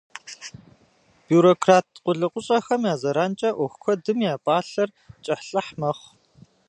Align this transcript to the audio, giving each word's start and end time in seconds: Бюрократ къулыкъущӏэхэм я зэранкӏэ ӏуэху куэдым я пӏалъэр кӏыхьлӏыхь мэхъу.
Бюрократ 1.27 1.87
къулыкъущӏэхэм 2.03 2.81
я 2.93 2.95
зэранкӏэ 3.01 3.49
ӏуэху 3.55 3.79
куэдым 3.83 4.19
я 4.31 4.33
пӏалъэр 4.43 4.89
кӏыхьлӏыхь 5.23 5.71
мэхъу. 5.79 6.09